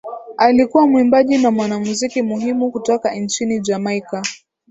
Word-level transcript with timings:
Alikuwa 0.37 0.87
mwimbaji 0.87 1.37
na 1.37 1.51
mwanamuziki 1.51 2.21
muhimu 2.21 2.71
kutoka 2.71 3.15
nchini 3.15 3.59
Jamaika 3.59 4.23